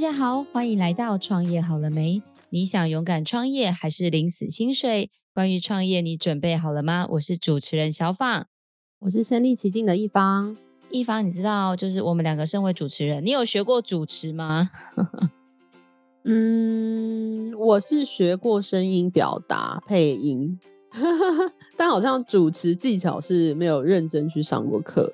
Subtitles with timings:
[0.00, 2.22] 家好，欢迎来到创业好了没？
[2.48, 5.10] 你想勇敢创业还是领死薪水？
[5.34, 7.06] 关于创业，你准备好了吗？
[7.10, 8.46] 我是主持人小放，
[9.00, 10.56] 我是身临其境的一方。
[10.90, 14.70] 一方，你知道，就是我们两个身为主持人，你有学过主持吗？
[16.24, 20.58] 嗯，我是学过声音表达配音，
[21.76, 25.12] 但好像主持技巧是没有认真去上过课。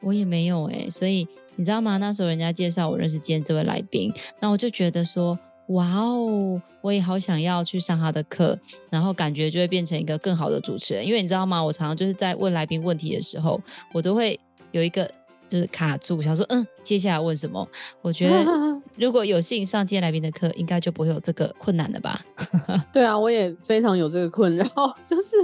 [0.00, 1.96] 我也没有哎、欸，所以你知道吗？
[1.98, 5.38] 那时候人家介绍我认识今天这位来宾，那我就觉得说，
[5.68, 8.58] 哇哦，我也好想要去上他的课，
[8.90, 11.06] 然后感觉就会变成一个更好的主持人。
[11.06, 11.62] 因为你知道吗？
[11.62, 13.60] 我常常就是在问来宾问题的时候，
[13.92, 14.38] 我都会
[14.70, 15.08] 有一个
[15.48, 17.68] 就是卡住，想说，嗯，接下来问什么？
[18.00, 18.44] 我觉得
[18.96, 22.20] 如果有幸上今天来宾的课，应该就不会有这个困难了吧？
[22.92, 24.64] 对啊，我也非常有这个困扰，
[25.06, 25.36] 就是。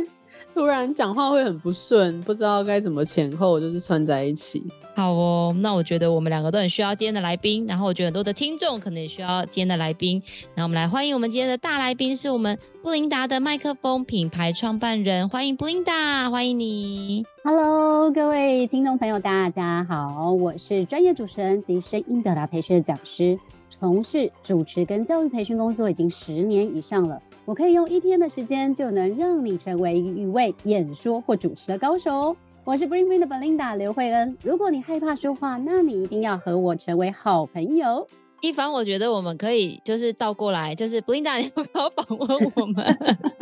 [0.58, 4.68] 突然讲话会很不顺，不知道该怎么前后就是串在一起。
[4.96, 10.20] 好哦，那我觉得我们两个都很需要今天的来宾，然后我觉得很多的听众可能也需要今天的来宾。
[10.56, 17.24] 那我们来欢迎我们今天的大来宾，是我们布琳达的麦克风品牌创办人，欢迎布琳达，欢迎你。
[17.44, 23.38] Hello，各位听众朋友，大家好，我是专业主持人及声音表达培训的讲师，
[23.70, 27.22] 从事主持跟教育培训工作已经十年以上了。
[27.48, 32.36] 我可以用一天的时间就能让你成为一位演说或主持的高手。
[32.62, 34.36] 我是 Bring Bring 的 Belinda 刘慧恩。
[34.42, 38.06] 如果你害怕说话，那你一定要和我成为好朋友。
[38.42, 42.84] 一凡，我觉得我们可以就是倒过来，就是 Belinda，你要不要访问我们？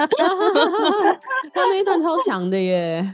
[1.53, 3.05] 他那一段超强的耶。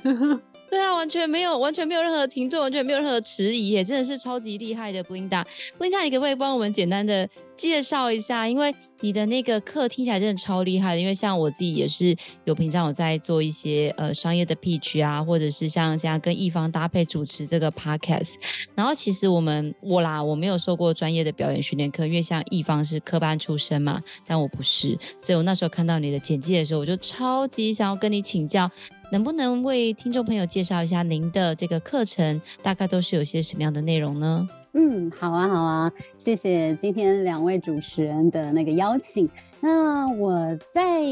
[0.73, 5.45] 对啊，完全没有，完全没有任何停顿，完全没有任何迟疑，也真的是超级厉害的，Blinda。
[5.79, 8.49] Blinda，你可不可以帮我们简单的介绍一下？
[8.49, 11.01] 因为你的那个课听起来真的超厉害的。
[11.03, 18.37] 因为像我自己也是有平常有在做一些呃商业的 pitch 啊，或者是像这样跟一方搭配主持这个 podcast。
[18.75, 28.71] 然后其实我们我啦，我没有受过专业的表演训练课，因为像一方是科班出身嘛，但我不是，所以我那时候看到你的简介的时候，我就超级想要跟你请教。
[29.13, 34.49] 能不能为听众朋友介绍一下您的这个课程，大概都是有些什么样的内容呢？
[34.73, 39.29] 嗯，好啊，好啊，谢谢今天两位主持人的那个邀请。
[39.61, 41.03] 那我在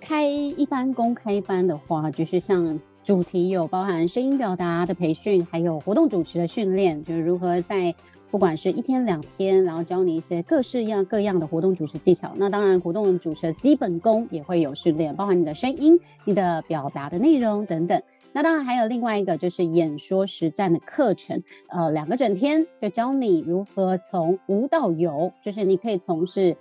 [0.00, 7.94] 开一般公开班的话，就是像主题有包含声音表达的培训，还有活动主持的训练，就是如何在。
[8.30, 12.32] 不管是一天两天，然后教你一些各式样各样的活动主持技巧。
[12.36, 18.02] 那当然，活动主持的基本功也会有训练，包含你的声音、你的表达的内容等等。
[18.32, 26.54] 那当然还有另外一个就是演说实战的课程，呃，两个整天就教你如何从无到有，就是你可以从事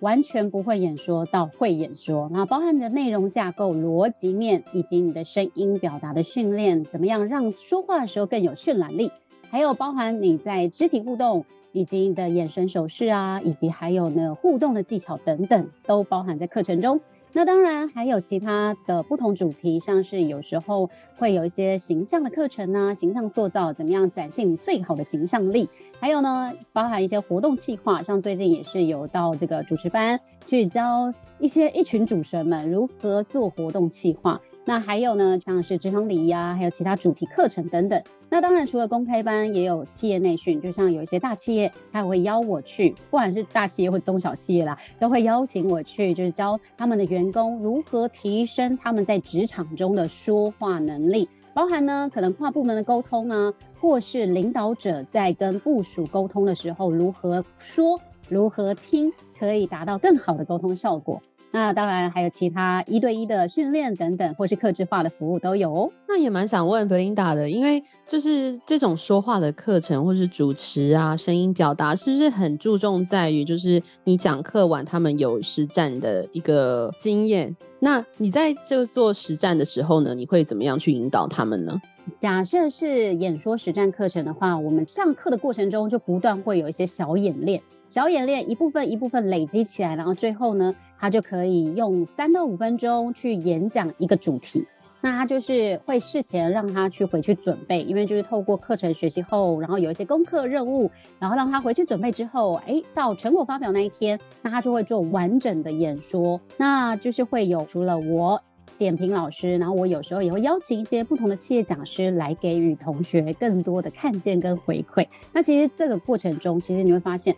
[0.00, 2.28] 完全不会演说到会演说。
[2.32, 9.12] 那包含你的内容架构、逻辑面以及你的声音表达的训练，怎么样让说话的时候更有渲染力？
[9.50, 17.00] 还有包含你在肢体互动，以及你的眼神手势啊，以及还有呢互动的技巧等等，都包含在课程中。
[17.32, 25.68] 那当然还有其他的不同主题，像是有时候会有一些形象的课程啊，形象塑造，怎么样展现你最好的形象力？
[25.98, 34.40] 还有呢，包含一些活动企划，像最近也是有到这个主持班去教一些一群主持人们如何做活动企划。
[34.66, 38.00] 那还有呢，像是职场礼仪啊，还有其他主题课程等等。
[38.28, 57.98] 那当然，除了公开班，也有企业内训，就像有一些大企业，他会邀我去，不管是大企业或中小企业啦，都会邀请我去，就是教他们的员工如何提升他们在职场中的说话能力，包含呢，可能跨部门的沟通啊，或是领导者在跟部属沟通的时候，如何说，
[58.28, 61.20] 如何听，可以达到更好的沟通效果。
[61.52, 65.90] 那当然还有其他一对一的训练等等，或是客制化的服务都有哦。
[66.08, 77.56] 那也蛮想问 Belinda 的，因为就是这种说话的课程或是主持啊，声音表达是不是很注重在于就是你讲课完他们有实战的一个经验？
[77.80, 81.80] 那你在这做实战的时候呢，你会怎么样去引导他们呢？
[82.18, 94.66] 假设是演说实战课程的话，我们上课的过程中就不断会有一些小演练，小演练一部分一部分累积起来，然后最后呢，他就可以用三到五分钟去演讲一个主题，
[95.00, 108.42] 那他就是会事前让他去回去准备，因为就是透过课程学习后，然后有一些功课任务，然后让他回去准备之后，哎，到成果发表那一天，那他就会做完整的演说，那就是会有除了我
[108.76, 115.06] 点评老师，然后我有时候也会邀请一些不同的企业讲师来给予同学更多的看见跟回馈。
[115.32, 117.34] 那其实这个过程中，其实你会发现。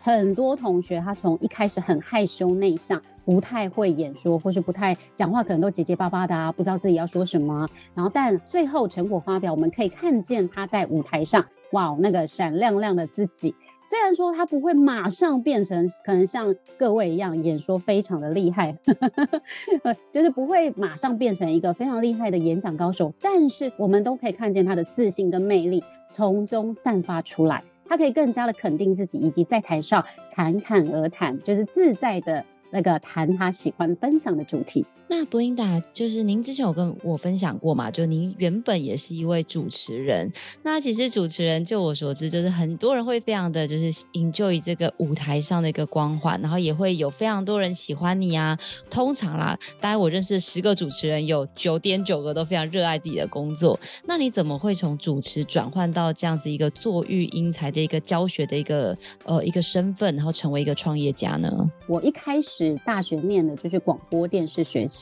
[0.00, 7.68] 很多同学他从一开始很害羞内向，不太会演说，或是不太讲话，可能都结结巴巴的啊，不知道自己要说什么。
[7.94, 13.54] 然后，但最后成果发表，我们可以看见他在舞台上，哇，那个闪亮亮的自己。
[13.90, 18.76] 虽然说他不会马上变成可能像各位一样演说非常的厉害，
[20.12, 34.84] 就是不会马上变成一个非常厉害的演讲高手，但是我们都可以看见他的自信跟魅力从中散发出来，他可以更加的肯定自己，以及在台上侃侃而谈，就是自在的那个谈他喜欢分享的主题。
[35.08, 37.90] 那 Belinda 就是您之前有跟我分享过嘛？
[37.90, 40.30] 就您原本也是一位主持人。
[40.62, 48.58] 那其实主持人，就我所知，就是很多人会非常的就是 enjoy 这个舞台上的一个光环，然后也会有非常多人喜欢你啊。
[48.90, 53.78] 通常啦，大概我认识十个主持人，有九点九个都非常热爱自己的工作。
[54.04, 61.50] 那你怎么会从主持转换到这样子一个做育英才的一个教学的一个呃一个身份，然后成为一个创业家呢？
[61.86, 64.97] 我一开始大学念的就是广播电视学习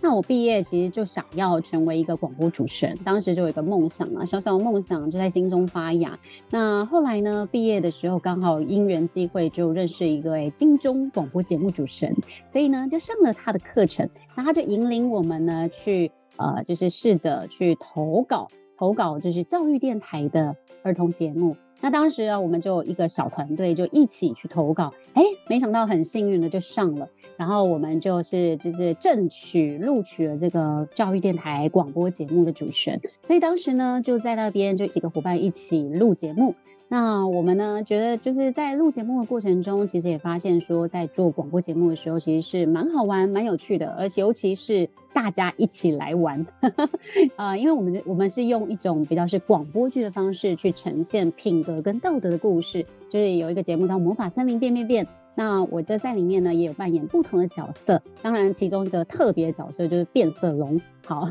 [0.00, 6.16] 那我毕业其实就想要成为一个广播主持人，当时就有一个梦想嘛，小小的梦想就在心中发芽。
[6.48, 12.14] 那后来呢，毕业的时候刚好因缘际会就认识一个金钟广播节目主持人，
[12.52, 18.46] 所以呢就上了他的课程，那他就引领我们呢去呃就是试着去投稿，
[18.78, 20.54] 投稿就是教育电台的
[20.84, 21.56] 儿童节目。
[21.80, 36.54] 那当时啊，我们就一个小团队就一起去投稿，哎，没想到很幸运的就上了，然后我们就是就是正取录取了这个教育电台广播节目的主持人，所以当时呢就在那边就几个伙伴一起录节目。
[36.88, 46.88] 那我们呢，觉得就是在录节目的过程中，其实也发现说，在做广播节目的时候，其实是蛮好玩、蛮有趣的，而且尤其是大家一起来玩，啊、
[47.50, 55.04] 呃，因为我们我们是用一种比较是广播剧的方式去呈现品格跟道德的故事，就是有一个节目叫《魔法森林变变变》。
[55.38, 58.02] 那我就在里面呢，也有扮演不同的角色。
[58.22, 60.80] 当然，其中一个特别角色就是变色龙。
[61.04, 61.28] 好，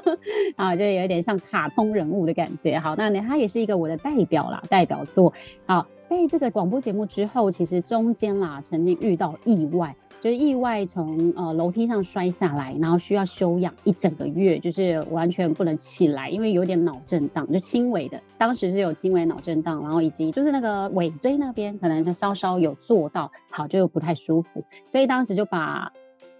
[0.56, 2.78] 啊，就有点像卡通人物的感觉。
[2.78, 5.32] 好，那他也是一个我的代表啦，代表作。
[5.66, 9.94] 好，在这个广播节目之后，其实中间啦，曾经遇到意外。
[10.22, 25.92] 就是意外从呃楼梯上摔下来，然后需要休养一整个月，就是完全不能起来，因为有点脑震荡，就轻微的，当时是有轻微脑震荡，然后以及就是那个尾椎那边可能就稍稍有做到，好，就不太舒服，所以当时就把。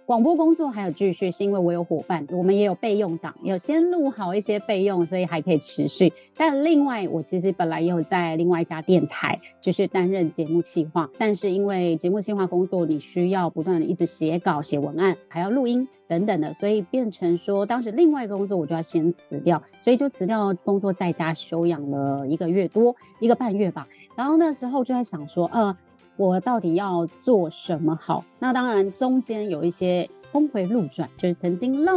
[0.05, 6.11] 广播工作还有继续，是因为我有伙伴，我们也有备用档，有先录好一些备用，所以还可以持续。
[6.35, 23.87] 但另外，我其实本来也有在另外一家电台，就是担任节目企划，但是因为节目企划工作，你需要不断的一直写稿、写文案，还要录音等等的，所以变成说，当时另外一个工作我就要先辞掉，所以就辞掉工作，在家休养了一个月多，一个半月吧。
[24.17, 25.73] 然后那时候就在想说，呃。
[26.15, 28.23] 我到底要做什么好？
[28.39, 31.95] 那当然，中间有一些峰回路转，就是曾经绕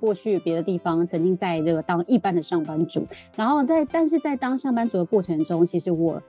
[0.00, 3.04] 过去别的地方，曾经在这个当一般的上班族，
[3.36, 6.22] 然后在但是在当上班族的过程中，其实我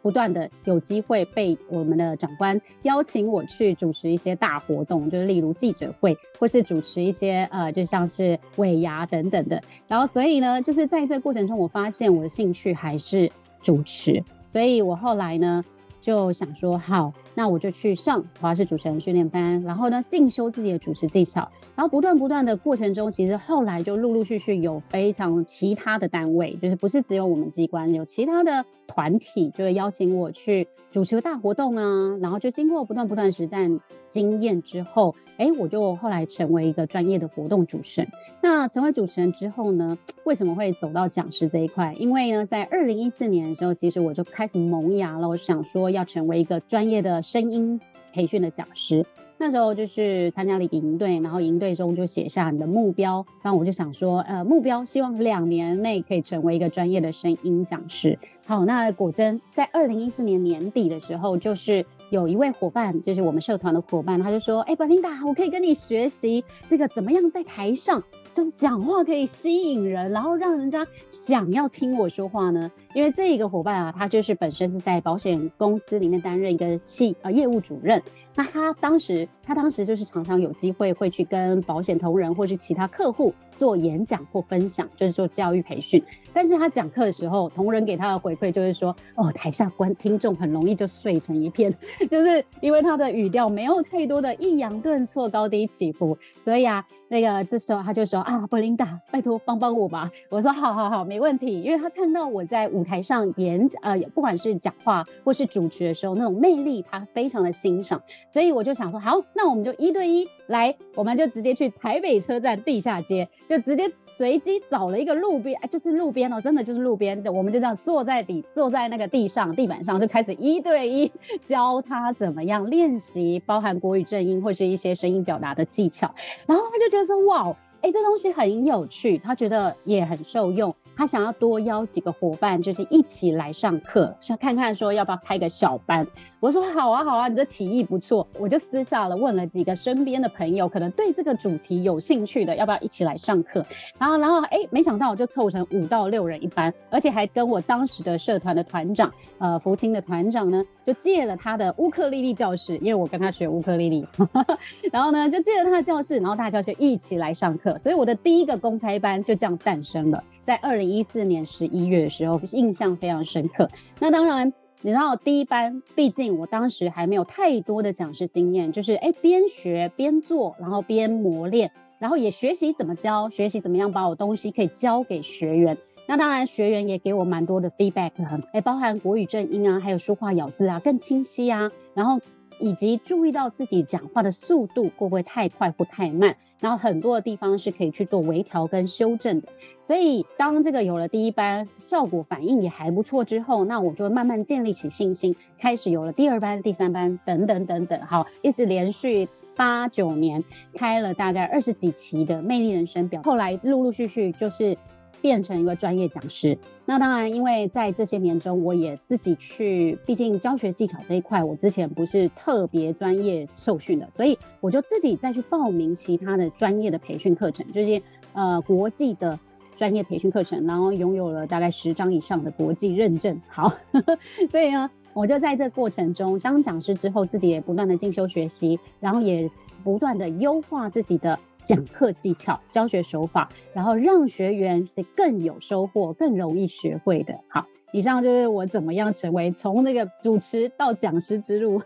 [0.00, 9.60] 不断的有机会被我们的长官邀请我去主持一些大活动，就是例如记者会，或是主持一些呃，就像是尾牙等等的。
[9.88, 13.28] 然后所以呢，就是在这个过程中，我发现我的兴趣还是
[13.60, 15.64] 主持，所以我后来呢。
[16.06, 33.78] 就想说好，那我就去上华视主持人训练班，然后呢，进修自己的主持技巧，然后不断不断的过程中，其实后来就陆陆续续有非常其他的单位，就是不是只有我们机关，有其他的团体就会邀请我去主持大活动啊，然后就经过不断不断实战
[34.08, 38.10] 经验之后，哎，我就后来成为一个专业的活动主持人。
[38.42, 41.94] 那成为主持人之后呢，为什么会走到讲师这一块？
[41.98, 47.80] 因为呢，在二零一四年的时候，其实我就开始萌芽了，我想说要成为一个专业的声音
[48.12, 49.04] 培训的讲师。
[49.36, 58.16] 那时候就是参加了一个营队，然后营队中就写下你的目标，然后我就想说，呃，目标希望两年内可以成为一个专业的声音讲师。
[58.46, 68.02] 好，那果真在二零一四年年底的时候，就是有一位伙伴，就是我们社团的伙伴，他就说，哎，Belinda，我可以跟你学习这个怎么样在台上
[68.36, 72.70] 就是讲话可以吸引人，然后让人家想要听我说话呢？
[72.92, 78.02] 因为这一个伙伴啊，他就是本身是在保险公司里面担任一个企呃业务主任。
[78.36, 86.02] 那他当时，他当时就是常常有机会会去跟保险同仁或是其他客户做演讲或分享，就是做教育培训。
[86.34, 91.74] 但是他讲课的时候，同仁给他的回馈就是说，哦，台下观听众很容易就睡成一片，
[92.10, 100.10] 就是因为他的语调没有太多的抑扬顿挫、高低起伏，所以啊，那个这时候他就说啊，布琳达，拜托帮帮我吧。
[100.28, 101.62] 我说好好好，没问题。
[101.62, 107.98] 因为他看到我在舞台上演讲，呃，不管是讲话或是主持的时候那种魅力，他非常的欣赏。
[108.36, 121.10] 所以我就想说，好，那我们就一对一来，我们就直接去台北车站地下街，就直接随机找了一个路边，哎，就是路边哦，真的就是路边的，我们就这样坐在底，坐在那个地上地板上，就开始一对一
[121.46, 126.14] 教他怎么样练习，包含国语正音或是一些声音表达的技巧。
[126.44, 127.56] 然后他就觉得说，哇。
[127.82, 130.74] 哎，这东西很有趣，他觉得也很受用。
[130.96, 136.04] 他想要多邀几个伙伴，就是一起来上课，想看看说要不要开个小班。
[136.38, 138.26] 我说好啊，好啊，你的提议不错。
[138.38, 143.64] 我就私下了问了几个身边的朋友，可能对这个主题有兴趣的，要不要一起来上课？
[143.98, 154.06] 然后，然后，哎，没想到我就凑成五到六人一班，而且还跟我当时的社团的团长，呃，福清的团长呢，就借了他的乌克丽丽教室，因为我跟他学乌克丽丽，
[154.92, 157.78] 然后呢，就借了他的教室，然后大家就一起来上课。
[157.78, 160.22] 所以我的第一个公开班就这样诞生了。
[160.44, 163.68] 在二零一四年十一月的时候，印象非常深刻。
[163.98, 164.52] 那当然，
[164.86, 175.76] 你知道第一班，毕竟我当时还没有太多的讲师经验，就是哎边学边做，然后边磨练，然后也学习怎么教，学习怎么样把我东西可以教给学员。
[176.06, 178.12] 那当然，学员也给我蛮多的 feedback，
[178.52, 182.20] 哎，包含国语正音啊，还有说话咬字啊更清晰啊，然后。
[182.58, 189.48] 以及注意到自己讲话的速度会不会太快或太慢，然后很多的地方是可以去做微调跟修正的。
[189.82, 198.00] 所以当这个有了第一班，效果反应也还不错之后，那我就慢慢建立起信心，开始有了第二班、第三班等等等等。
[198.02, 200.42] 好，一直连续八九年
[200.74, 204.76] 开了大概二十几期的魅力人生表，后来陆陆续续就是。
[205.20, 218.00] 变成一个专业讲师，那当然，因为在这些年中，我也自己去，毕竟教学技巧这一块，我之前不是特别专业受训的，所以我就自己再去报名其他的专业的培训课程，就是
[218.34, 219.38] 呃国际的
[219.74, 223.40] 专业培训课程，然后拥有了大概十张以上的国际认证。
[223.48, 223.72] 好，
[224.50, 229.50] 所以呢，我就在这过程中当讲师之后，自己也不断的进修学习，然后也
[229.82, 231.38] 不断的优化自己的。
[231.66, 237.34] 讲课技巧、教学手法，然后让学员是更有收获、更容易学会的。
[237.48, 241.82] 好，以上就是我怎么样成为从那个主持到讲师之路。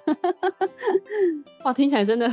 [1.64, 2.30] 哇，听起来真的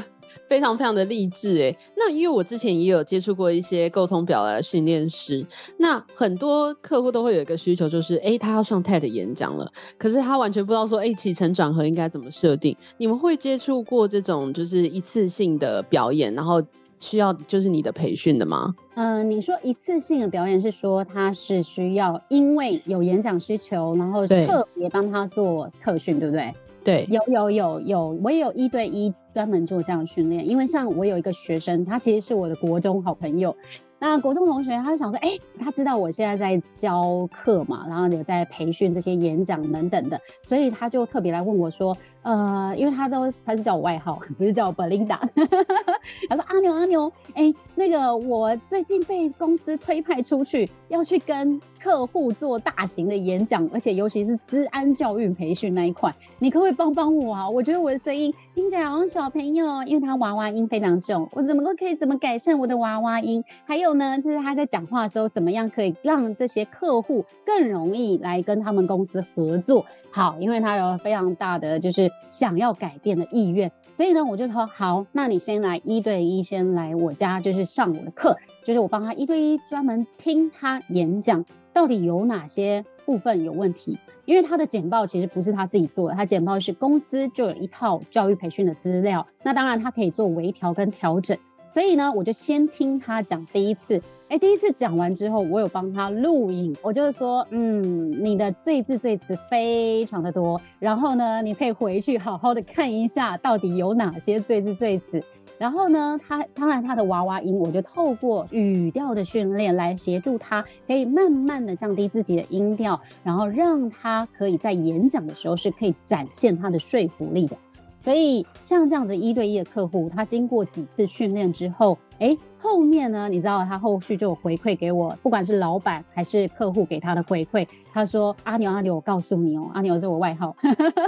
[0.49, 1.77] 非常非常的励志哎。
[1.95, 5.45] 那因为我之前也有接触过一些沟通表达训练师，
[5.77, 12.75] 那很多客户都会有一个需求，就是哎，他要上 TED 演讲了，可是他完全不知道说哎，起承转合应该怎么设定。
[12.97, 16.61] 你们会接触过这种就是一次性的表演，然后？
[16.99, 18.75] 需要就是你的培训的吗？
[18.95, 26.53] 嗯、呃，你说一次性的表演是说他是需要因为有演讲需求，然后特别帮他做特训，对不对？
[26.83, 30.47] 对，有有有有，我也有一对一专门做这样训练。
[30.47, 33.53] 因为像我有一个学生，他其实是我的国中好朋友。
[33.99, 45.17] 那国中同学，他就想说，哎、他知道我现在在教课嘛，然后有在培训这些演讲等等的，所以他就特别来问我说，呃，因为他都他是叫我外号，不是叫我 Belinda，
[46.29, 57.49] 他说阿牛阿牛，哎、那个我最近被公司推派出去，要去跟客户做大型的演讲，而且尤其是资安教育培训那一块，你可不可以帮帮我啊？
[57.49, 63.43] 我觉得我的声音听起来好像小朋友，因为他娃娃音非常重，我怎么可以怎么改善我的娃娃音？
[63.65, 69.85] 还有呢，就是他在讲话的时候，怎么样可以让这些客户更容易来跟他们公司合作？
[70.09, 78.35] 好，因为他有非常大的就是想要改变的意愿，所以呢，我就说好，那你先来一对一，先来我家，就是上我的课，
[78.65, 81.45] 就是我帮他一对一专门听他演讲，
[81.77, 83.95] 到底有哪些部分有问题？
[84.25, 91.37] 因为他的简报其实不是他自己做的，他简报是公司就有一套教育培训的资料，那当然他可以做微调跟调整。
[91.69, 94.01] 所以呢，我就先听他讲第一次。
[94.27, 96.75] 哎，第一次讲完之后，我有帮他录影。
[96.81, 100.59] 我就是说，嗯，你的赘字赘词非常的多。
[100.79, 105.21] 然后呢，你可以回去好好的看一下，到底有哪些赘字赘词。
[105.57, 117.57] 然后呢，他当然他的娃娃音，我就透过语调的训练来协助他，可以慢慢的降低自己的音调，然后让他可以在演讲的时候是可以展现他的说服力的。
[117.99, 130.55] 所以像这样的一对一的客户，他经过几次训练之后，哎，后面呢，你知道他后续就有回馈给我，不管是老板还是客户给他的回馈，他说阿牛阿牛，我告诉你哦，阿牛是我外号，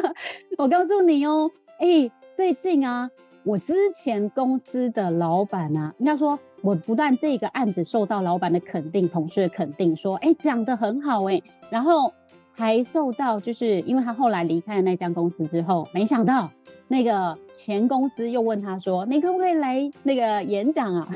[0.58, 3.08] 我告诉你哦，哎，最近啊，
[3.44, 12.14] 我之前公司的老板啊，应该说我不但这个案子受到老板的肯定，同事的肯定，说哎讲得很好哎，然后
[12.52, 16.50] 还受到就是因为他后来离开了那家公司之后，没想到。
[16.92, 21.08] 那个前公司又问他说：“你可不可以来那个演讲啊？”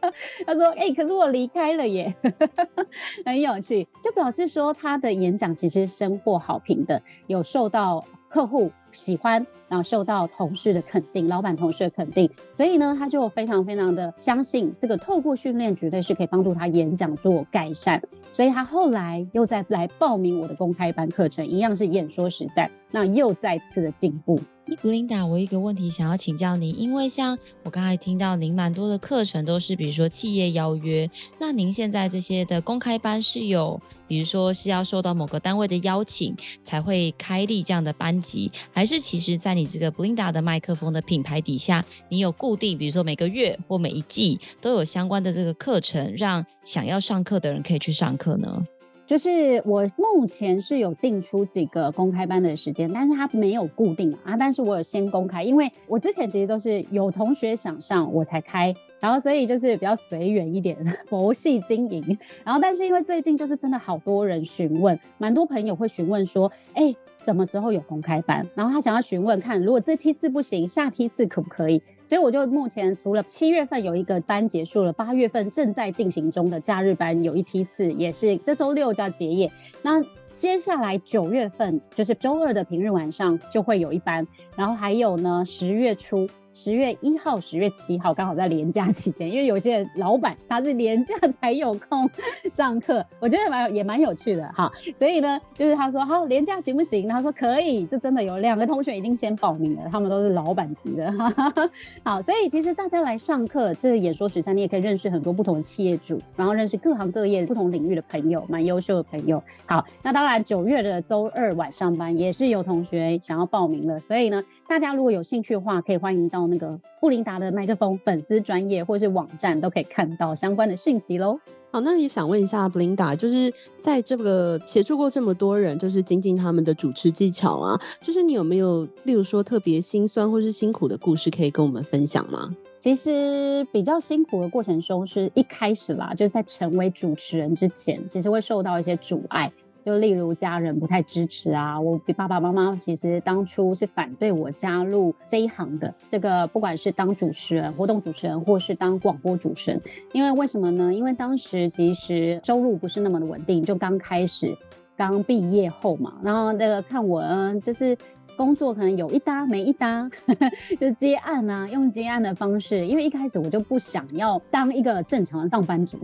[0.44, 2.14] 他说：“哎、可是我离开了耶。
[3.24, 24.40] ”很有趣，就表示说他的演讲其实深获好评的，有受到客户喜欢，然后受到同事的肯定，老板同事的肯定，所以呢，他就非常非常的相信这个透过训练绝对是可以帮助他演讲做改善，所以他后来又再来报名我的公开班课程，一样是演说实战，那又再次的进步。
[24.82, 36.34] 布琳达，我有一个问题想要请教您，因为像我刚才听到您蛮多的课程都是，比如说企业邀约，那您现在这些的公开班是有，比如说是要受到某个单位的邀请
[36.64, 48.62] 才会开立这样的班级，还是其实在你这个 Blinda 的麦克风的品牌底下，你有固定，比如说每个月或每一季都有相关的这个课程，让想要上课的人可以去上课呢？
[49.06, 54.36] 就是我目前是有定出几个公开班的时间，但是它没有固定啊。
[54.36, 62.18] 但是我有先公开，因为我之前其实都是有同学想上我才开，然后所以就是比较随缘一点， 佛系经营。
[62.42, 68.44] 然后但是因为最近就是真的好多人询问，蛮多朋友会询问说，哎，什么时候有公开班？
[68.56, 71.80] 然后他想要询问看，如果这梯次不行，下梯次可不可以？
[72.06, 79.50] 所以我就目前除了七月份有一个班结束了，八月份正在进行中的假日班有一批次，也是这周六就要结业。
[79.82, 86.28] 那接下来九月份就是周二的平日晚上就会有一班，然后还有呢十月初。
[86.56, 92.08] 十月一号、十月七号刚好在连假期间，因为有些老板他是连假才有空
[92.50, 94.72] 上课，我觉得蛮也蛮有趣的哈。
[94.98, 97.06] 所以呢，就是他说好连假行不行？
[97.06, 101.30] 他说可以，这真的有两个同学已经先报名了，他们都是老板级的哈。
[102.02, 109.42] 好，所以其实大家来上课，这个演说实战你也可以认识很多不同的企业主，然后认识各行各业不同领域的朋友，蛮优秀的朋友。
[109.66, 116.46] 好，那当然九月的周二晚上班也是有同学想要报名了，所以呢，大家如果有兴趣的话，可以欢迎到。
[116.48, 121.38] 那个布琳达的麦克风粉丝专业或是网站都可以看到相关的讯息喽。
[121.72, 132.54] 好，那也想问一下布琳达，就是在这个协助过这么多人，就是精进他们的主持技巧啊，就是你有没有例如说特别心酸或是辛苦的故事可以跟我们分享吗？
[132.78, 139.52] 其实比较辛苦的过程中是一开始啦，就是在成为主持人之前，其实会受到一些阻碍。
[139.86, 145.94] 就例如家人不太支持啊，我爸爸妈妈其实当初是反对我加入这一行的。
[146.08, 149.80] 这个不管是当主持人、活动主持人，或是当广播主持人，
[150.10, 150.92] 因为为什么呢？
[150.92, 154.52] 因为当时其实收入不是那么的稳定，就刚开始，
[154.96, 157.22] 刚毕业后嘛，然后那个看我
[157.62, 157.96] 就是。
[158.36, 160.08] 工作可能有一搭没一搭，
[160.80, 162.86] 就接案啊，用接案的方式。
[162.86, 165.98] 因为一开始我就不想要当一个正常的上班族，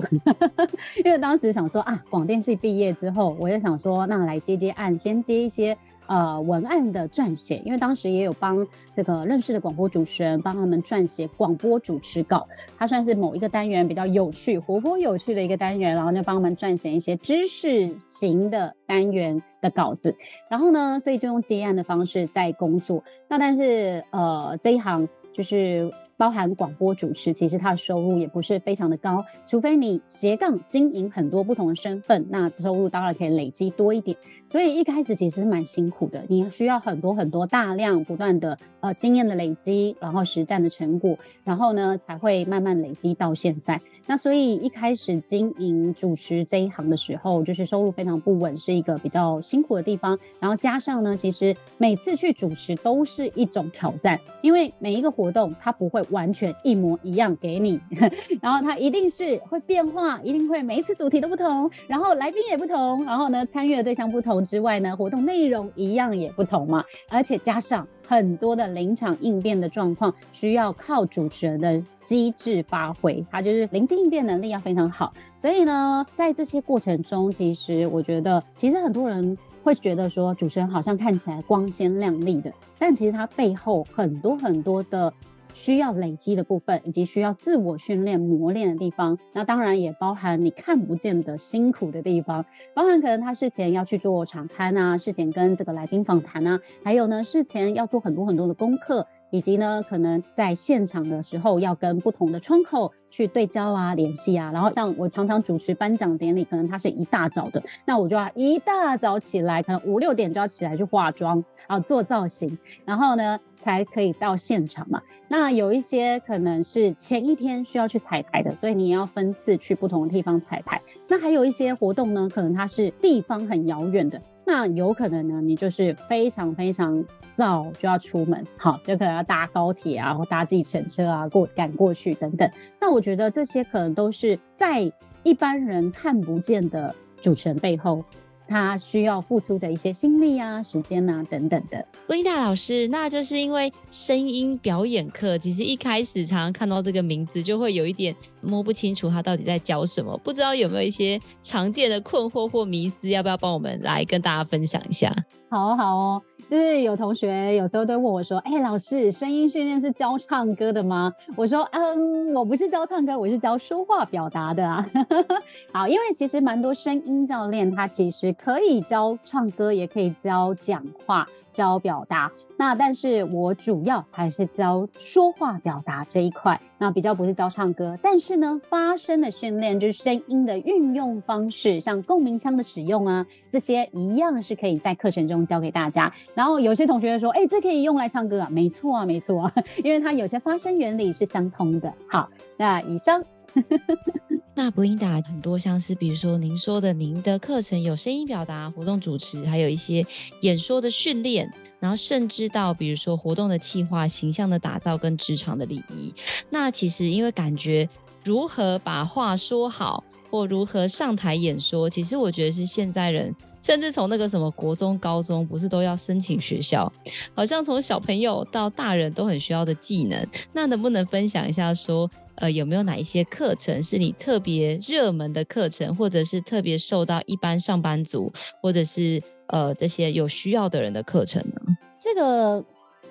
[1.05, 5.77] 因为当时想说啊，广电系毕业之后，我就想说，那来接接案，先接一些。
[6.13, 12.47] 呃，文案的撰写，因为当时也有帮这个认识的广播主持人帮他们撰写广播主持稿，
[12.77, 20.15] 它算是某一个单元比较有趣、活泼有趣的一个单元，然后就帮他们撰写一些知识型的单元的稿子，
[20.51, 23.03] 然后呢，所以就用接案的方式在工作。
[23.27, 25.91] 那但是呃，这一行就是。
[26.15, 34.17] 包含广播主持，其实他的收入也不是非常的高，除非你斜杠经营很多不同的身份，那收入当然可以累积多一点。
[34.47, 43.81] 所以一开始其实是蛮辛苦的，你需要很多很多大量不断的呃经验的累积，然后实战的成果，然后呢才会慢慢累积到现在。
[44.07, 50.19] 那所以一开始经营主持这一行的时候，就是收入非常不稳，是一个比较辛苦的地方。
[50.41, 57.81] 然后加上呢，其实每次去主持都是一种挑战，因为每一个活动它不会完全一模一样给你，
[58.43, 67.87] 然后它一定是会变化，一定会每一次主题都不同，然后来宾也不同，然后呢参与的对象不同之外呢，活动内容一样也不同嘛，而且加上。
[68.13, 75.15] 很多的临场应变的状况需要靠主持人的机智发挥，他就是临机应变能力要非常好。
[75.39, 85.11] 所以呢，在这些过程中，其实我觉得，其实很多人会觉得说，主持人好像看起来光鲜亮丽的，但其实他背后很多很多的。
[85.55, 99.07] 需要累积的部分，以及需要自我训练磨练的地方，那当然也包含你看不见的辛苦的地方，包含可能他事前要去做场刊啊，事前跟这个来宾访谈啊，还有呢，事前要做很多很多的功课。
[99.33, 115.01] 以及呢，可能在现场的时候要跟不同的窗口去对焦啊、联系啊，然后像我常常主持颁奖典礼，可能它是一大早的，那我就要一大早起来，可能五六点就要起来去化妆，然后做造型，然后呢才可以到现场嘛。
[115.29, 120.79] 那有一些可能是前一天需要去彩排的，所以你也要分次去不同的地方彩排。
[121.09, 124.21] 那还有一些活动呢，可能它是地方很遥远的。
[124.45, 132.51] 那有可能呢，你就是非常非常早就要出门，好，就可能要搭高铁啊，或搭计程车啊，过赶过去等等。
[132.81, 138.05] 那我觉得这些可能都是在一般人看不见的主持人背后。
[138.53, 141.85] 他需要付出的一些心力啊、时间啊等等的。
[142.09, 155.17] 温娜老师，那就是因为声音表演课，其实一开始常常看到这个名字，就会有一点摸不清楚他到底在教什么，不知道有没有一些常见的困惑或迷思，要不要帮我们来跟大家分享一下？
[155.53, 156.23] 好，好哦。
[156.49, 164.83] 就是有同学有时候都问我说：“哎、老师，声音训练是教唱歌的吗？”我说：“嗯，我不是教唱歌，我是教说话表达的啊。
[165.71, 171.27] ”好，因为其实蛮多声音教练，他其实可以教唱歌，也可以教讲话。
[171.53, 186.13] 教表达，那但是我主要还是教说话表达这一块，那比较不是教唱歌，但是呢，发声的训练就是声音的运用方式，像共鸣腔的使用啊，这些一样是可以在课程中教给大家。
[186.35, 188.49] 然后有些同学说，哎，这可以用来唱歌啊？
[188.51, 189.53] 没错啊，没错啊，
[189.85, 191.93] 因为它有些发声原理是相通的。
[192.09, 193.23] 好，那以上。
[194.55, 200.05] 那布琳达很多像是，比如说您说的，您的课程有声音表达、活动主持，还有一些
[200.43, 206.13] 演说的训练，然后甚至到比如说活动的企划、形象的打造跟职场的礼仪。
[206.51, 207.89] 那其实因为感觉
[208.25, 216.93] 如何把话说好，或如何上台演说，其实我觉得是现在人，甚至从那个什么国中、高中，不是都要申请学校，
[217.35, 220.27] 好像从小朋友到大人都很需要的技能。
[220.53, 222.11] 那能不能分享一下说？
[222.37, 231.77] 呃，有没有哪一些课程是你特别热门的课程，或者是特别受到一般上班族，或者是呃这些有需要的人的课程呢？
[232.01, 232.65] 这个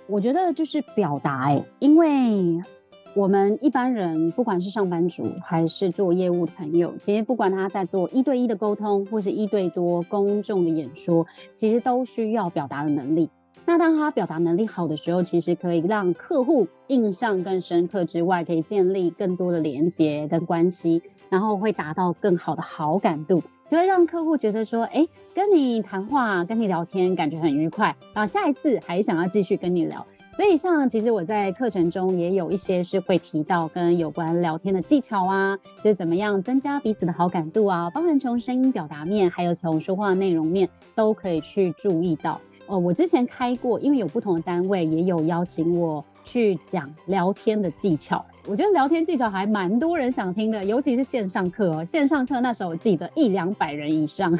[0.07, 2.61] 我觉得就是表达欸，因为
[3.13, 13.29] 我们一般人不管是上班族还是做业务的朋友，其实不管他在做一对一的沟通，或是一对多公众的演说，其实都需要表达的能力。
[13.71, 30.05] 那当他表达能力好的时候，其实可以让客户印象更深刻之外，可以建立更多的连接跟关系，然后会达到更好的好感度，就会让客户觉得说，哎，跟你谈话、跟你聊天感觉很愉快，然后下一次还想要继续跟你聊。
[30.33, 42.37] 所以像其实我在课程中也有一些是会提到跟有关聊天的技巧啊，就是怎么样增加彼此的好感度啊，包含从声音表达面，还有从说话内容面都可以去注意到。
[42.71, 48.25] 哦，我之前开过，因为有不同的单位也有邀请我去讲聊天的技巧。
[48.47, 51.83] 我觉得聊天技巧还蛮多人想听的，尤其是线上课哦。
[51.83, 54.31] 线上课那时候我记得一两百人以上，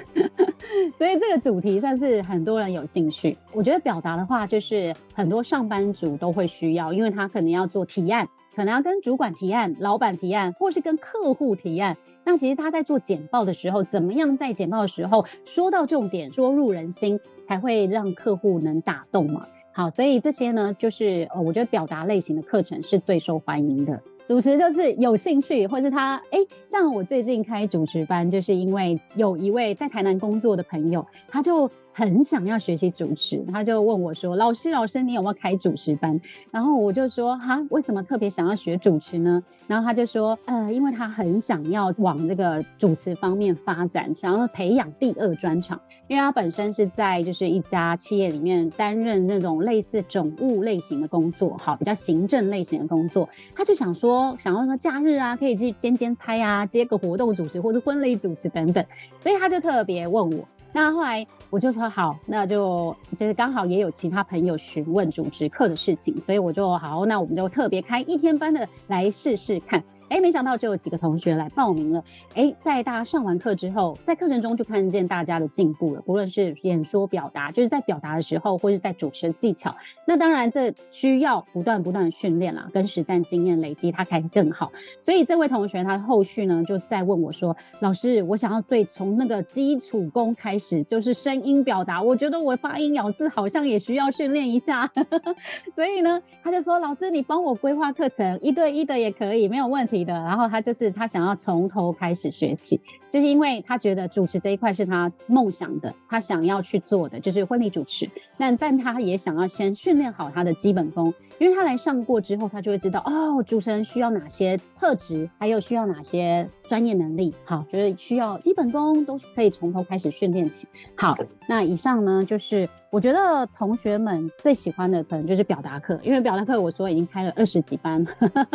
[0.98, 3.38] 所以这个主题算是很多人有兴趣。
[3.52, 11.98] 我觉得表达的话，就是很多上班族都会需要，因为他可能要做提案，可能要跟主管提案、老板提案，或是跟客户提案。
[12.24, 17.20] 那其实他在做简报的时候，怎么样在简报的时候说到重点，说入人心？
[17.48, 19.46] 才会让客户能打动嘛。
[19.74, 24.02] 好，所以这些呢，就是呃，我觉得表达类型的课程是最受欢迎的。
[24.26, 31.70] 主持就是有兴趣，或是他哎，像我最近开主持班，就是因为有一位在台南工作的朋友，他就。
[31.94, 36.20] 很想要学习主持，他就问我说：“老师，老师，你有没有开主持班？”
[36.52, 45.80] 然后我就说：“哈，为什么特别想要学主持呢？”然后他就说：“呃，因为他很想要往那个主持方面发展，想要培养第二专长。
[46.08, 53.30] 因为他本身是在就是一家企业里面担任那种类似总务类型的工作，好，比较行政类型的工作。
[53.56, 58.86] 他就想说，想要说假日啊，可以去兼兼差啊，接个活动主持或者婚礼主持等等。
[59.22, 60.46] 所以他就特别问我。
[60.74, 69.84] 那后来我就说好，那就就是刚好也有其他朋友询问主持课的事情，所以我就好，那我们就特别开一天班的来试试看。
[70.12, 72.04] 哎，没想到就有几个同学来报名了。
[72.36, 79.74] 哎，在大家上完课之后，在课程中就看见大家的进步了，不论是演说表达，就是在表达的时候，或是在主持的技巧。
[80.06, 84.70] 那当然，这需要不断不断的训练啦，跟实战经验累积，它才更好。
[85.02, 94.92] 所以这位同学他后续呢，就在问我说：“老师，我想要最从那个基础功开始，就是声音表达，我觉得我发音咬字好像也需要训练一下。
[95.74, 108.10] ”所以呢，他就说：“老师，你帮我规划课程，一对一的也可以，没有问题。”的，然后他就是他想要从头开始学习，就是因为他觉得主持这一块是他梦想的，他想要去做的就是婚礼主持。
[108.38, 117.34] 但但他也想要先训练好他的基本功，因为他来上过之后，他就会知道哦，主持人需要哪些特质，还有需要哪些专业能力。
[117.46, 120.68] 好，就是需要基本功都可以从头开始训练起。
[120.96, 121.16] 好，
[121.48, 128.06] 那以上呢，就是我觉得同学们最喜欢的可能就是表达课，因为表达课我说已经开了二十几班，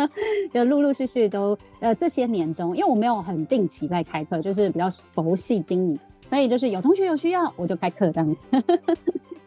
[0.53, 5.99] 就陆陆续续都呃这些年中，因为我没有很定期在开课，就是比较佛系经营。
[6.29, 8.35] 所以就是有同学有需要，我就开课单。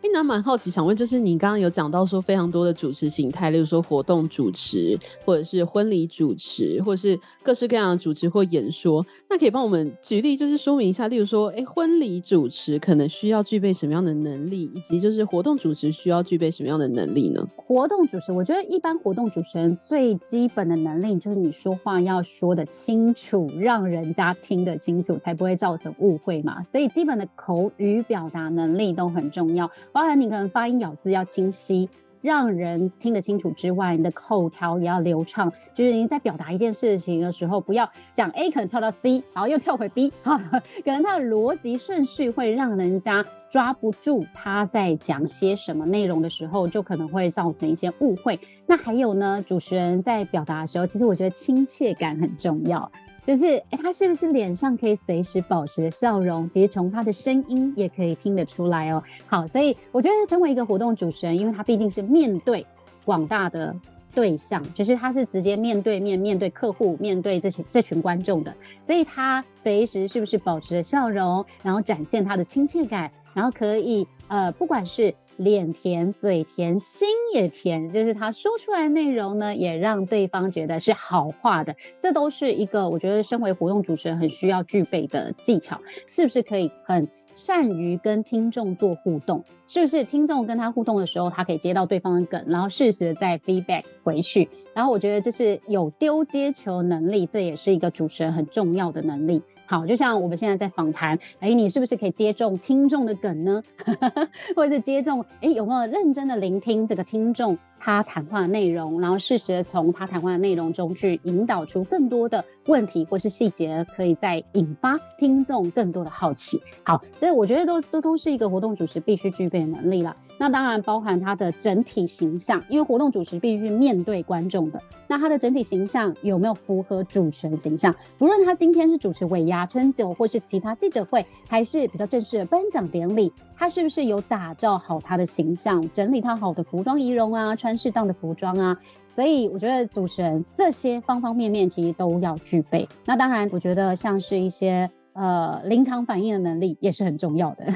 [0.03, 17.47] 哎，那蛮好奇，想问，就是你刚刚有讲到说非常多的主持形态，例如说活动主持，或者是婚礼主持，或者是各式各样的主持或演说，那可以帮我们举例，就是说明一下，例如说，哎，婚礼主持可能需要具备什么样的能力，以及就是活动主持需要具备什么样的能力呢？
[17.55, 26.65] 活动主持，我觉得一般活动主持人最基本的能力就是你说话要说的清楚，让人家听得清楚，才不会造成误会嘛。
[26.71, 29.69] 所以基本的口语表达能力都很重要。
[29.91, 31.89] 包含你可能发音咬字要清晰，
[32.23, 35.53] 让人听得清楚之外，你的口条也要流畅。
[35.75, 40.39] 就是你在表达一件事情的时候，不要讲 A 可能跳到 C，然后又跳回 B，哈，
[40.85, 48.39] 可能它的逻辑顺序会让人家抓不住他在讲些什么内容的时候，就可能会造成一些误会。
[48.67, 52.91] 那还有呢，主持人在表达的时候，其实我觉得亲切感很重要。
[53.31, 56.49] 就是，哎，他是不是脸上可以随时保持笑容？
[56.49, 59.01] 其实从他的声音也可以听得出来哦。
[59.29, 62.67] 好，所以我觉得成为一个活动主持人，因为他毕竟是面对
[63.05, 63.73] 广大的
[64.13, 68.53] 对象，就是他是直接面对面面对客户，面对这些这群观众的，
[68.85, 75.15] 所以他随时是不是保持着笑容，然后展现他的亲切感，然后可以呃，不管是。
[75.41, 81.75] 脸甜嘴甜心也甜，就是他说出来内容呢，也让对方觉得是好话的。
[81.99, 89.43] 这都是一个我觉得身为活动主持人很需要具备的技巧，是不是可以很善于跟听众做互动？
[89.67, 94.47] 是不是听众跟他互动的时候，他可以接到对方的梗，然后适时的再 feedback 回去？
[94.75, 99.41] 然后我觉得这是有丢接球能力，这也是一个主持人很重要的能力。
[99.71, 103.63] 好，就像我们现在在访谈，哎，你是不是可以接中听众的梗呢？
[104.57, 116.61] 或者是接中，哎，有没有认真的聆听这个听众他谈话的内容，然后适时的从他谈话的内容中去引导出更多的问题或是细节，可以再引发听众更多的好奇。
[116.83, 120.17] 好，这我觉得都都都是一个活动主持必须具备的能力了。
[120.41, 124.81] 那当然包含他的整体形象，因为活动主持必须面对观众的。
[125.07, 127.95] 那他的整体形象有没有符合主持人形象？
[128.17, 138.75] 不论他今天是主持尾牙、春酒，或是其他记者会，还是比较正式的颁奖典礼，他是不是有打造好他的形象，整理他好的服装仪容啊，穿适当的服装啊？
[139.11, 142.89] 所以我觉得主持人这些方方面面其实都要具备。
[143.05, 147.67] 那当然，我觉得像是一些呃临场反应的能力也是很重要的。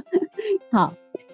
[0.72, 0.90] 好。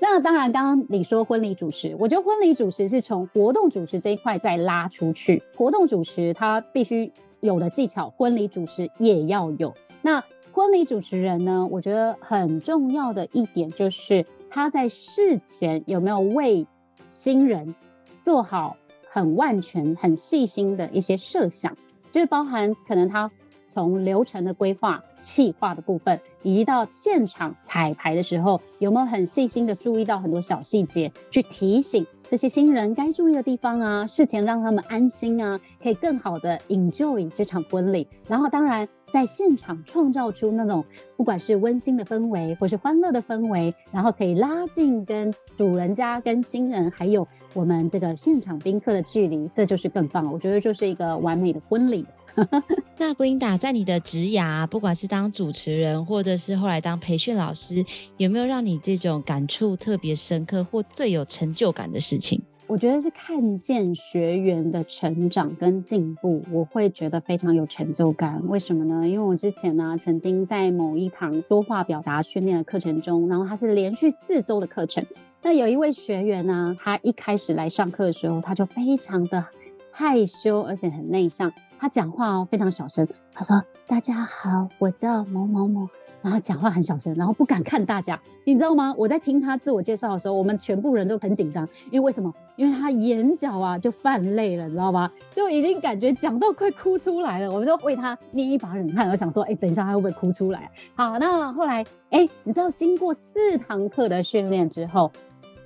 [0.06, 5.42] 那当然，刚刚你说婚礼主持，我觉得婚礼主持是从活动主持这一块再拉出去。
[5.56, 9.72] 活动主持他必须有的技巧，婚礼主持也要有。
[10.02, 16.66] 那婚礼主持人呢，我觉得很重要的一点就是他在事前有没有为
[17.08, 17.74] 新人
[18.18, 18.76] 做好
[19.08, 21.74] 很万全、很细心的一些设想，
[22.12, 23.30] 就是包含可能他。
[23.74, 34.06] 从流程的规划、企划的部分，以及到现场彩排的时候，有没有很细心的注意到很多小细节，去提醒这些新人该注意的地方啊？
[34.06, 38.06] 事前让他们安心啊，可以更好的 enjoy 这场婚礼。
[38.28, 40.84] 然后，当然在现场创造出那种
[41.16, 50.32] 不管是温馨的氛围，或是欢乐的氛围，然后可以拉近跟主人家、跟新人，还有我们这个现场宾客的距离，这就是更棒。
[50.32, 52.06] 我觉得就是一个完美的婚礼。
[52.98, 57.84] 那 Belinda 在你的职涯，不管是当主持人，或者是后来当培训老师，
[58.16, 62.40] 有没有让你这种感触特别深刻或最有成就感的事情？
[62.66, 68.42] 我觉得是看见学员的成长跟进步，我会觉得非常有成就感。
[68.48, 69.06] 为什么呢？
[69.06, 75.04] 因为我之前呢，曾经在某一堂说话表达训练的课程中，然后它是连续四周的课程。
[75.42, 79.44] 那有一位学员呢，他一开始来上课的时候，他就非常的
[79.90, 81.52] 害羞，而且很内向。
[81.84, 85.86] 他讲话哦非常小声，他说：“大家好，我叫某某某。”
[86.22, 88.94] 然后讲话很小声，然后不敢看大家，你知道吗？
[88.96, 92.32] 我在听他自我介绍的时候，我们全部人都很紧张，因为为什么？
[92.56, 95.10] 因为他眼角啊就泛泪了，你知道吗？
[95.36, 100.70] 就已经感觉讲到快哭出来了，我们就为他捏一把冷汗，我想说，哎，等一下他会不会哭出来？
[100.94, 105.12] 好，那后来，哎，你知道经过四堂课的训练之后，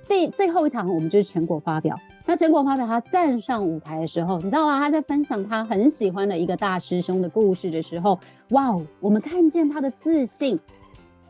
[0.09, 1.95] 第最后一堂我们就是全国发表。
[2.29, 4.77] 那成果发表，他站上舞台的时候，你知道吗？
[4.77, 10.59] 他在分享他很喜欢的一个大师兄的故事的时候，哇哦，我们看见他的自信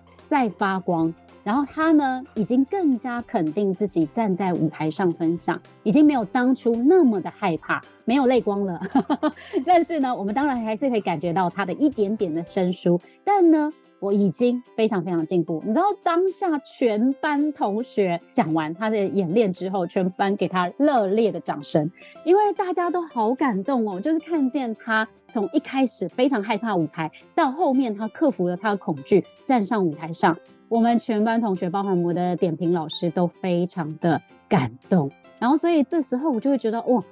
[0.04, 8.82] 在发光，然后他呢，已经更加肯定自己站在舞台上分享，已经没有当初那么的害怕，没有泪光了。
[9.66, 13.72] 但是呢，我们当然还是可以感觉到他的一点点的生疏，但呢。
[14.00, 15.62] 我已经非常非常进步。
[15.66, 21.90] 你知道当下全班同学讲完他的演练之后，全班给他热烈的掌声，
[22.24, 35.12] 因为大家都好感动哦，就是看见他从一开始非常害怕舞台，到后面他克服了他的恐惧，站上舞台上，我们全班同学，包含我的点评老师，都非常的感动。
[35.40, 37.04] 然后，所以这时候我就会觉得，哇。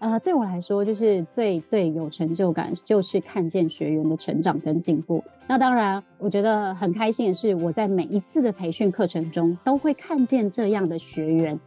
[0.00, 5.22] 呃，对我来说，就是最最有成就感，就是看见学员的成长跟进步。
[5.48, 11.58] 那当然，我觉得很开心的是，我在每一次的培训课程中，都会看见这样的学员，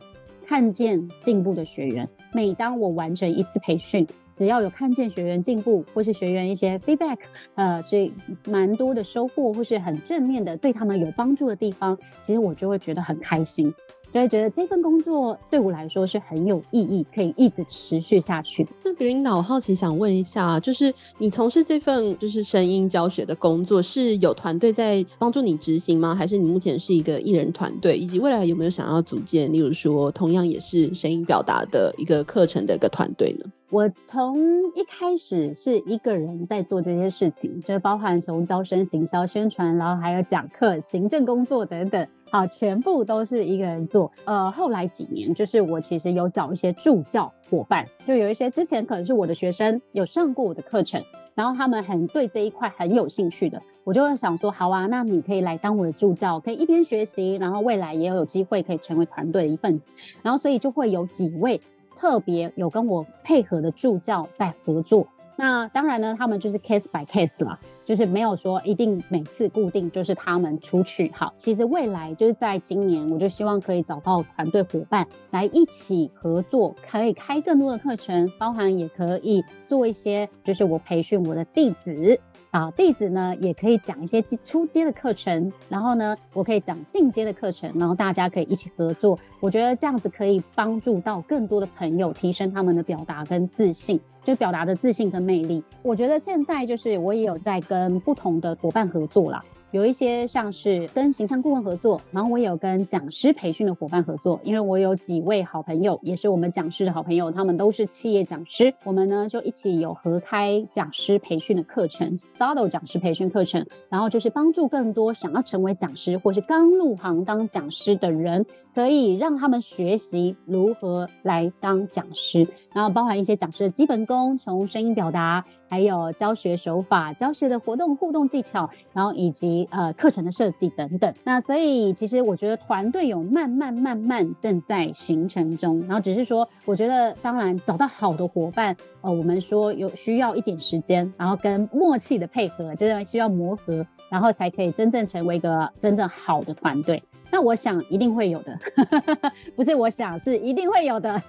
[0.47, 2.07] 看见进步的学员。
[2.33, 7.17] 每当我完成一次培训，只要有看见学员进步，或是学员一些 feedback，
[7.55, 8.13] 呃，所以
[8.47, 13.73] 蛮多的收获，或是很正面的对他们有帮助的地方，其实我就会觉得很开心。
[14.13, 18.67] 就会觉得这份工作对我来说是很有意义，可以一直持续下去。
[18.83, 26.13] 那比领导，我好奇想问一下，就是你从事这份就是声音教学的工作，是有团队在帮助你执行吗？
[26.13, 27.97] 还是你目前是一个艺人团队？
[27.97, 33.45] 以及未来有没有想要组建，例如说同样也是声音表达的一个课程的一个团队呢？
[33.69, 34.37] 我从
[34.75, 42.05] 一开始是一个人在做这些事情，就包含从招生、行销、宣传，然后还有讲课、行政工作等等。
[42.31, 44.09] 好，全部都是一个人做。
[44.23, 51.03] 呃，后来几年，就是我其实有找一些助教伙伴，就有一些之前可能是我的学生，有上过我的课程，
[51.35, 59.91] 然后他们很对这一块很有兴趣的，我就会想说，好啊，那你可以来当我的助教，可以一边学习，然后未来也有机会可以成为团队的一份子。
[60.23, 61.59] 然后所以就会有几位
[61.97, 65.05] 特别有跟我配合的助教在合作。
[65.35, 71.11] 那当然呢，他们就是 case by case 了，就是没有说一定每次固定就是他们出去。
[71.13, 82.19] 好，其实未来就是在今年，我就希望可以找到团队伙伴来一起合作，可以开更多的课程，包含也可以做一些，就是我培训我的弟子。
[82.51, 89.17] 啊，弟子呢也可以讲一些初阶的课程，然后呢，我可以讲进阶的课程，然后大家可以一起合作。
[89.39, 95.63] 我觉得这样子可以帮助到更多的朋友，提升他们的表达跟自信，就表达的自信跟魅力。
[95.81, 99.43] 我觉得现在就是我也有在跟跟不同的伙伴合作啦。
[99.71, 125.43] 有一些像是跟形象顾问合作，然后我也有跟讲师培训的伙伴合作，因为我有几位好朋友，也是我们讲师的好朋友，他们都是企业讲师，我们呢就一起有合开讲师培训的课程，Stardo 讲师培训课程，然后就是帮助更多想要成为讲师或是刚入行当讲师的人，可以让他们学习如何来当讲师，然后包含一些讲师的基本功，从声音表达。
[125.69, 131.13] 还有教学手法、教学的活动互动技巧，然后以及呃课程的设计等等。
[131.23, 147.01] 那所以其实我觉得团队有慢慢慢慢正在形成中，然后只是说，我觉得当然找到好的伙伴，呃，我们说有需要一点时间，然后跟默契的配合，就是需要磨合，然后才可以真正成为一个真正好的团队。
[147.31, 148.59] 那我想一定会有的，
[149.55, 151.21] 不是我想，是一定会有的。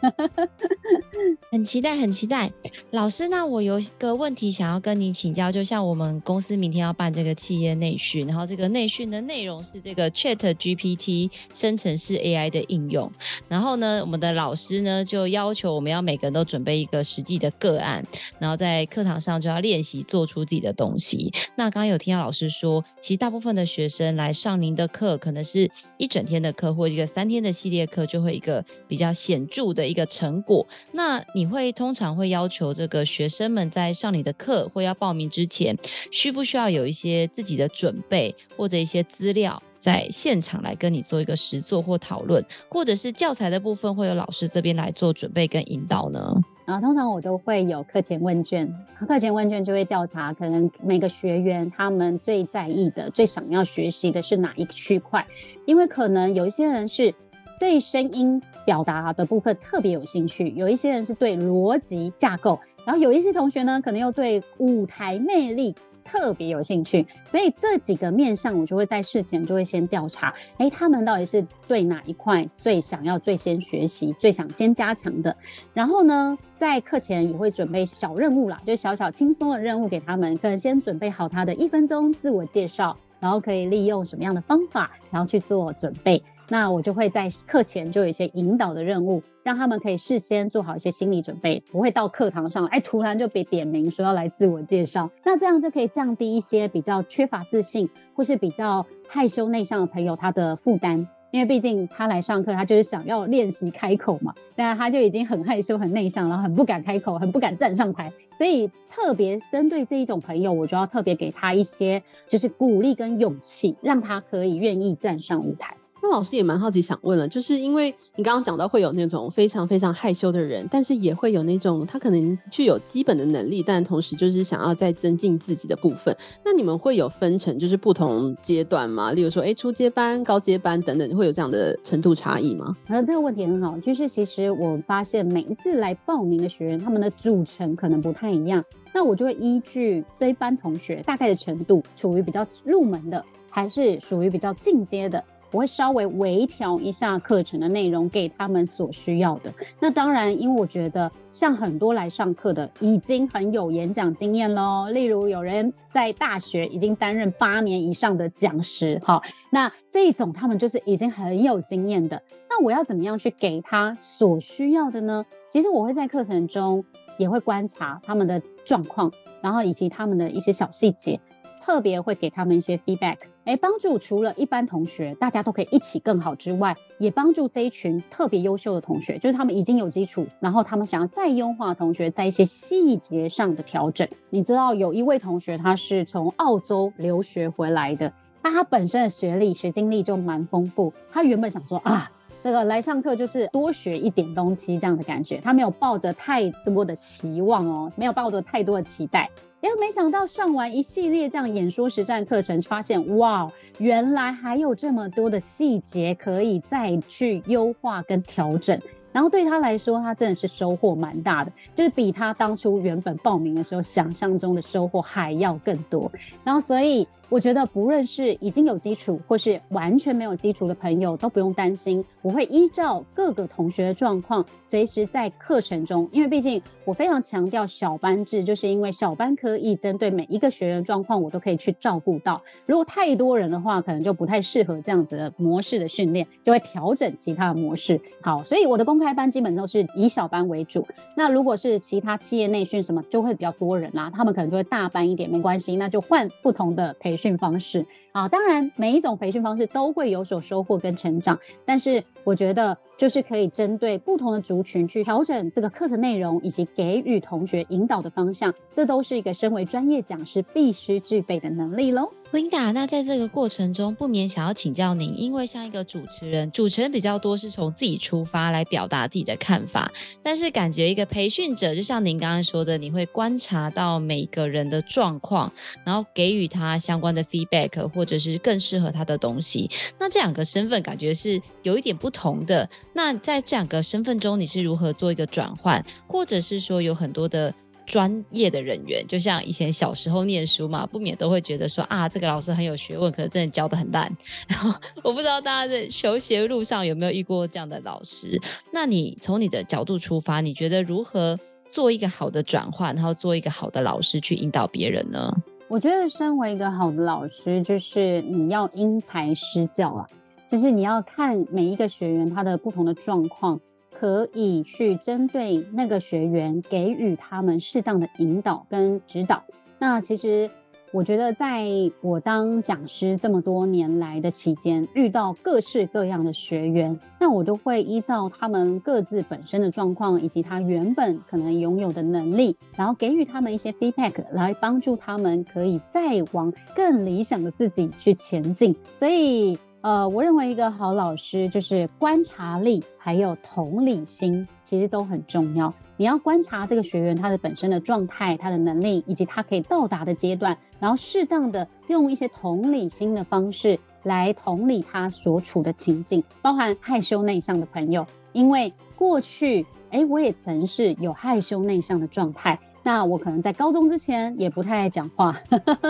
[1.50, 2.50] 很期待，很期待。
[2.90, 13.10] 老师，那我有个问题想要跟你请教，就像我们公司明天要办这个企业内训，然后这个内训的内容是这个 Chat GPT 生成式 AI 的应用。
[13.48, 18.02] 然后呢，我们的老师呢就要求我们要每个人都准备一个实际的个案，
[18.38, 21.32] 然后在课堂上就要练习做出自己的东西。
[21.54, 25.70] 那刚刚有听到老师说，其实大部分的学生来上您的课，可能是
[26.02, 30.66] 一整天的课或一个三天的系列课，就会一个比较显著的一个成果。
[30.90, 35.78] 那你会通常会要求这个学生们在上你的课或要报名之前，
[36.10, 46.40] 需不需要有一些自己的准备或者一些资料，在现场来跟你做一个实作或讨论，或者是教材的部分会有老师这边来做准备跟引导呢？
[46.64, 48.72] 然后通常我都会有课前问卷，
[49.08, 55.26] 课前问卷就会调查可能每个学员他们最在意的、最想要学习的是哪一个区块，
[55.66, 57.12] 因为可能有一些人是
[57.58, 65.74] 对声音表达的部分特别有兴趣，有一些人是对逻辑架构，然后有一些同学呢可能又对舞台魅力。
[66.04, 75.36] 特别有兴趣，所以这几个面向我就会在事前就会先调查，哎，他们到底是对哪一块最想要最先学习、最想先加强的。
[75.72, 86.22] 然后呢，在课前也会准备小任务啦，就小小轻松的任务给他们，可能先准备好他的一分钟自我介绍，然后可以利用什么样的方法，然后去做准备。
[86.48, 95.11] 那我就会在课前就有一些引导的任务，让他们可以事先做好一些心理准备，不会到课堂上哎突然就被点名说要来自我介绍。
[95.24, 101.09] 那这样就可以降低一些比较缺乏自信或是比较害羞内向的朋友他的负担。
[101.31, 108.12] 因为毕竟他来上课，他就是想要练习开口嘛，那他就已经很害羞、很内向，然后很不敢开口，很不敢站上台。
[108.37, 115.75] 所以特别针对这一种朋友，我就要特别给他一些就是鼓励跟勇气，让他可以愿意站上舞台。
[116.05, 126.15] 那老师也蛮好奇，想问了，就是因为你刚刚讲到会有那种非常非常害羞的人，但是也会有那种他可能具有基本的能力，但同时就是想要再增进自己的部分。
[126.44, 129.13] 那你们会有分成就是不同阶段吗？
[129.13, 132.77] 例如说，哎，初阶班、高阶班等等，会有这样的程度差异吗？
[132.88, 145.23] 那这个问题很好，就是其实我发现每一次来报名的学员，他们的组成可能不太一样，那我就会依据这一班同学大概的程度，处于比较入门的，还是属于比较进阶的。
[145.53, 149.53] 我会稍微微调一下课程的内容，给他们所需要的。
[149.79, 162.21] 那当然，因为我觉得像很多来上课的已经很有演讲经验喽，例如有人在大学已经担任八年以上的讲师，好，那这种他们就是已经很有经验的。
[162.48, 165.25] 那我要怎么样去给他所需要的呢？
[165.50, 166.83] 其实我会在课程中
[167.19, 171.21] 也会观察他们的状况，然后以及他们的一些小细节。
[171.63, 184.06] 特别会给他们一些 feedback，哎，帮助除了一般同学大家都可以一起更好之外，也帮助这一群特别优秀的同学，就是他们已经有基础，然后他们想要再优化同学在一些细节上的调整。
[184.29, 192.10] 你知道有一位同学他是从澳洲留学回来的，那他本身的学历学经历就蛮丰富，他原本想说啊，
[192.42, 199.31] 这个来上课就是多学一点东西这样的感觉，他没有抱着太多的期望哦，没有抱着太多的期待。
[199.63, 208.79] 哎，没想到上完一系列这样演说实战课程，发现哇，原来还有这么多的细节可以再去优化跟调整。
[209.13, 216.10] 然后对他来说，他真的是收获蛮大的，就是比他当初原本报名的时候想象中的收获还要更多。
[216.44, 217.06] 然后所以。
[217.33, 222.04] 我觉得不论是已经有基础，或是完全没有基础的朋友，都不用担心。
[222.20, 232.38] 我会依照各个同学的状况，随时在课程中，因为毕竟我非常强调小班制，就是因为小班可以针对每一个学员状况，我都可以去照顾到。
[232.66, 237.98] 如果太多人的话，可能就不太适合这样子的模式的训练，就会调整其他的模式。
[238.20, 240.87] 好，所以我的公开班基本都是以小班为主。
[241.16, 247.21] 那如果是其他企业内训什么，就会比较多人啦，他们可能就会大班一点，没关系，那就换不同的培训。
[247.23, 247.87] 训方式。
[248.12, 262.10] 啊，当然每一种培训方式都会有所收获跟成长，但是我觉得就是可以针对不同的族群去调整这个课程内容，以及给予同学引导的方向，这都是一个身为专业讲师必须具备的能力喽。
[262.33, 269.92] Linda，那在这个过程中，不免想要请教您，因为像一个主持人，主持人比较多是从自己出发来表达自己的看法，
[270.23, 275.52] 但是感觉一个培训者，就像您刚刚说的，你会观察到每个人的状况，
[275.85, 279.70] 然后给予他相关的 feedback，或者是更适合他的东西。
[279.98, 282.69] 那这两个身份感觉是有一点不同的。
[282.92, 287.52] 那在这两个身份中，你是如何做一个转换，或者是说有很多的？
[287.85, 294.10] 专业的人员，就像以前小时候念书嘛，不免都会觉得说啊，这个老师很有学问，可是真的教得很烂。
[294.46, 298.40] 然后我不知道大家在求学路上有没有遇过这样的老师？
[298.73, 301.37] 那你从你的角度出发，你觉得如何
[301.73, 305.35] 做一个好的转换，然后做一个好的老师去引导别人呢？
[305.69, 310.06] 我觉得身为一个好的老师，就是你要因材施教啊，
[310.53, 313.59] 就是你要看每一个学员他的不同的状况。
[313.94, 319.44] 可以去针对那个学员给予他们适当的引导跟指导。
[319.79, 320.50] 那其实
[320.90, 321.69] 我觉得，在
[322.00, 338.75] 我当讲师这么多年来的期间，遇到各式各样的学员，那我都会依照他们各自本身的状况以及他原本可能拥有的能力，然后给予他们一些 feedback，来帮助他们可以再往更理想的自己去前进。
[338.94, 339.57] 所以。
[339.83, 345.74] 呃，我认为一个好老师就是观察力还有同理心，其实都很重要。
[345.96, 362.56] 你要观察这个学员他的本身的状态、他的能力以及他可以到达的阶段，然后适当的用一些同理心的方式来同理他所处的情境，包含害羞内向的朋友，因为过去，诶，我也曾是有害羞内向的状态。
[362.83, 365.38] 那我可能在高中之前也不太爱讲话，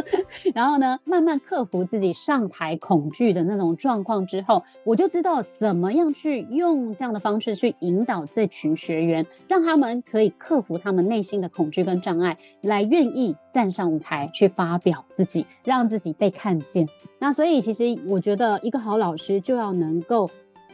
[0.55, 16.88] 然后呢，慢慢克服自己上台恐惧的那种状况之后，我就知道怎么样去用这样的方式去引导这群学员，让他们可以克服他们内心的恐惧跟障碍，来愿意站上舞台去发表自己，让自己被看见。
[17.18, 20.30] 那所以其实我觉得一个好老师就要能够。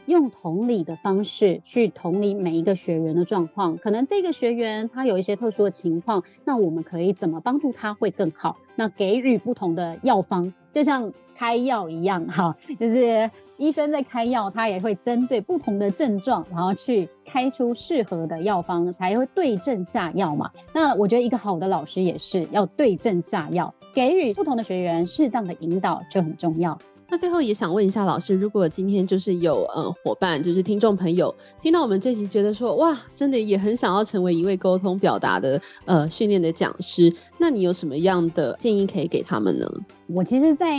[0.09, 8.57] 用同理的方式去同理每一个学员的状况，可能这个学员他有一些特殊的情况，那我们可以怎么帮助他会更好？
[8.75, 20.51] 那给予不同的药方，就像开药一样，哈，就是医生在开药，他也会针对不同的症状，然后去开出适合的药方，才会对症下药嘛。
[20.73, 26.79] 那我觉得一个好的老师也是要对症下药，给予不同的学员适当的引导就很重要。
[27.11, 39.67] 那最后也想问一下老师，如果今天就是有呃伙伴，就是听众朋友听到我们这集，觉得说哇，真的也很想要成为一位沟通表达的呃训练的讲师，那你有什么样的建议可以给他们呢？
[40.09, 40.77] 我其实，在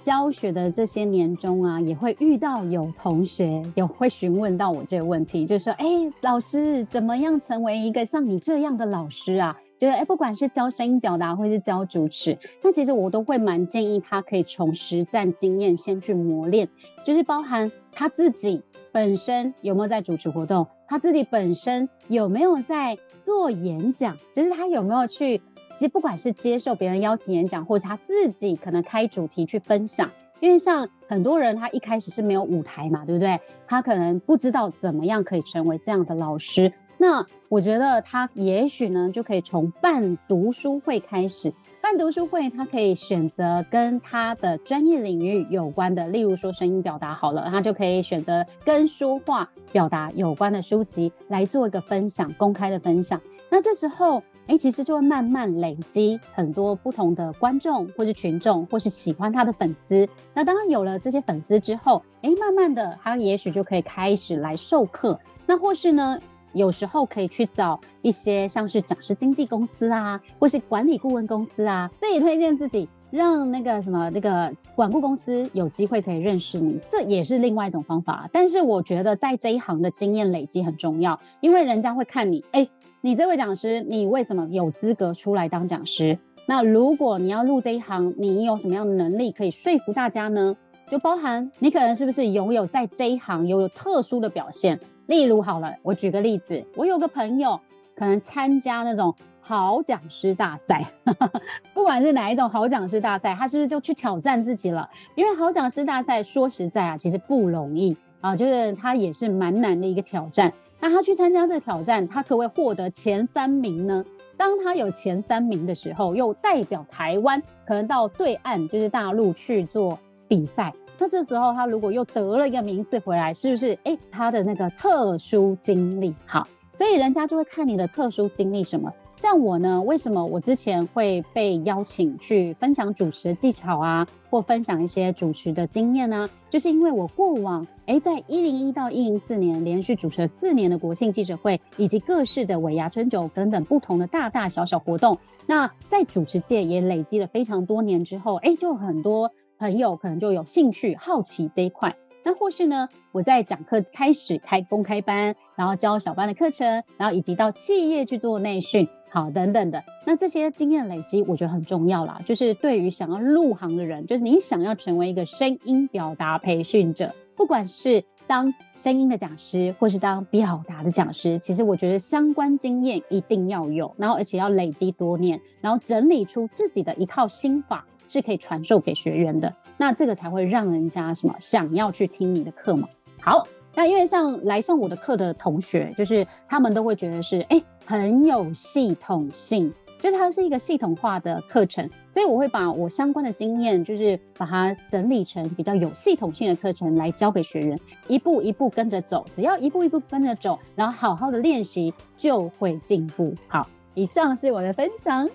[0.00, 5.86] 教学的这些年中啊，也会遇到有同学有会询问到我这个问题，就是说，哎，
[6.20, 9.56] 老师怎么样成为一个像你这样的老师啊？
[9.78, 16.68] 就是哎，不管是教声音表达，或是教主持，那其实我都会蛮建议他可以从实战经验先去磨练，
[17.04, 18.60] 就是包含他自己
[18.90, 25.40] 本身有没有在主持活动，他自己本身有没有在做演讲，就是他有没有去，
[25.74, 30.10] 其实不管是接受别人邀请演讲，或者他自己可能开主题去分享，
[30.40, 33.38] 因为像很多人他一开始是没有舞台嘛，对不对？
[33.66, 36.72] 他可能不知道怎么样可以成为这样的老师。
[37.00, 41.52] 那我觉得他也许呢，就可以从办读书会开始。
[41.80, 53.18] 办读书会，他可以选择跟他的专业领域有关的，例如说声音表达好了，他就可以选择跟说话表达有关的书籍来做一个分享，公开的分享。
[53.48, 60.06] 那这时候，哎，其实就会慢慢累积很多不同的观众，或是群众，或是喜欢他的粉丝。
[60.34, 65.18] 那当然有了这些粉丝之后，哎，慢慢的，他也许就可以开始来授课。
[65.46, 66.20] 那或是呢，
[66.58, 78.28] 有时候可以去找一些像是讲师经纪公司啊，或是管理顾问公司啊，这也推荐自己，让那个什么那个管顾公司有机会可以认识你，这也是另外一种方法。
[78.32, 82.68] 但是我觉得在这一行的经验累积很重要，因为人家会看你，哎，
[83.00, 86.18] 你这位讲师，你为什么有资格出来当讲师？
[86.46, 90.56] 那如果你要入这一行，你有什么样的能力可以说服大家呢？
[90.90, 94.80] 就包含你可能是不是拥有在这一行拥有特殊的表现。
[95.08, 97.58] 例如好了，我举个例子，我有个朋友
[97.96, 100.84] 可能参加那种好讲师大赛，
[101.72, 104.86] 不管是哪一种好讲师大赛，他是不是就去挑战自己了？
[105.14, 110.52] 因为好讲师大赛说实在啊，其实不容易啊，就是他也是蛮难的一个挑战。
[110.78, 114.04] 那他去参加这个挑战，他可不可以获得前三名呢？
[114.36, 119.98] 当他有前三名的时候，又代表台湾可能到对岸，就是大陆去做
[120.28, 120.70] 比赛。
[120.98, 123.78] 那这时候他如果又得了一个名次回来，是不是？
[123.84, 128.92] 哎，他的那个特殊经历好，所以人家就会看你的特殊经历什么。
[129.14, 136.28] 像我呢，为什么我之前会被邀请去分享主持的技巧啊，或分享一些主持的经验呢？
[136.48, 149.32] 就是因为我过往哎，在一零一到一零四年连续主持了四年的国庆记者会，以及各式的尾牙春酒等等不同的大大小小活动，那在主持界也累积了非常多年之后，哎，就很多。
[149.58, 151.94] 朋友可能就有兴趣、好奇这一块，
[152.24, 162.20] 那或是呢，我在讲课开始开公开班，然后教小班的课程，然后以及到企业去做内训，好等等的，那这些经验累积，我觉得很重要啦。
[162.24, 177.84] 就是对于想要入行的人，就是你想要成为一个声音表达培训者，不管是当声音的讲师，或是当表达的讲师，其实我觉得相关经验一定要有，然后而且要累积多年，然后整理出自己的一套心法。
[178.08, 182.88] 是可以传授给学员的，那这个才会让人家什么想要去听你的课嘛。
[183.20, 203.34] 好，那因为像来上我的课的同学，就是他们都会觉得是哎、很有系统性，就是它是一个系统化的课程，所以我会把我相关的经验，就是把它整理成比较有系统性的课程来教给学员，一步一步跟着走，只要一步一步跟着走，然后好好的练习就会进步。
[203.48, 205.28] 好，以上是我的分享。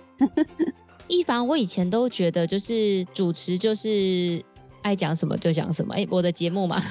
[1.08, 4.42] 一凡，我以前都觉得就是主持就是
[4.82, 6.82] 爱讲什么就讲什么，哎、欸，我的节目嘛。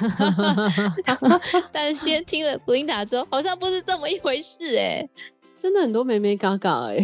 [1.72, 5.10] 但是先听了 Belinda 之后，好像不是这么一回事哎、欸，
[5.58, 6.98] 真的很多美眉角角哎。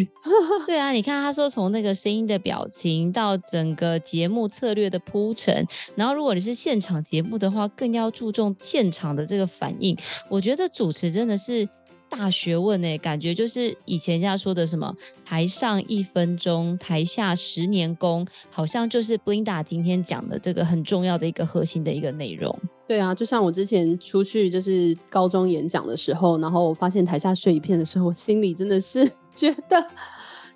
[0.66, 9.96] 对啊，你看他说从那个声音的表情到整个节目策略的铺陈，然后如果你是现场节目的话，更要注重现场的这个反应。
[10.28, 11.68] 我觉得主持真的是。
[12.08, 14.94] 大学问哎，感觉就是以前人家说的什么
[15.24, 22.56] “台上一分钟，台下十年功”，好像就是 Belinda 今天讲的这个很重要的一个核心的一个内容。
[22.86, 29.06] 对啊，就像我之前出去就是高中演讲的时候，然后我发现台下睡一片的时候，我心里真的是
[29.36, 29.80] 觉得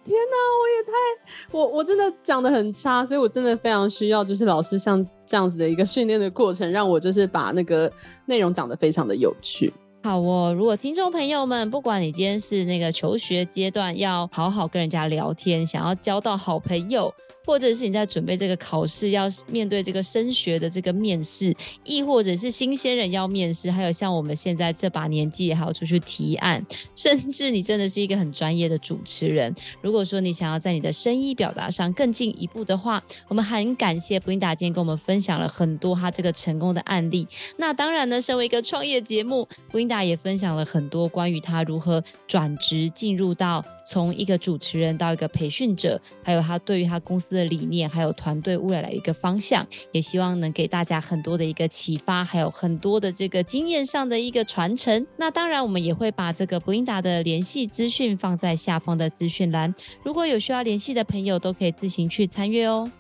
[0.05, 7.92] 天哪，我也太我我真的讲得很差，所以我真的非常需要就是老师像这样子的一个训练的过程，让我就是把那个
[8.26, 9.72] 内容讲得非常的有趣。
[10.05, 17.14] 好哦，如果听众朋友们，不管你今天是那个求学阶段，要好好跟人家聊天，想要交到好朋友，
[17.45, 26.64] 或者是你在准备这个考试，要面对这个升学的这个面试，亦或者是新鲜人要面试，还有像我们现在这把年纪也还要出去提案，
[26.95, 29.55] 甚至你真的是一个很专业的主持人。
[29.80, 37.26] 如果说你想要在你的声音表达上更进一步的话，我们很感谢布琳达今天跟我们分享了很多他这个成功的案例。
[37.57, 55.07] 那当然呢，身为一个创业节目，布琳达也分享了很多关于他如何转职进入到从一个主持人到一个培训者，还有他对于他公司司的理念，还有团队未来的一个方向，也希望能给大家很多的一个启发，还有很多的这个经验上的一个传承。
[55.16, 62.91] 那当然，我们也会把这个布琳达的联系资讯放在下方的资讯栏，如果有需要联系的朋友，都可以自行去参阅哦。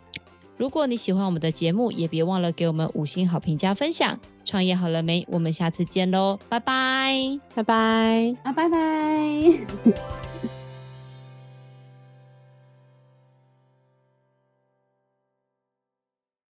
[0.58, 4.18] 如果你喜欢我们的节目，也别忘了给我们五星好评加分享。
[4.44, 5.26] 创业好了没？
[5.28, 10.31] 我们下次见喽，拜拜，拜拜，啊，拜拜。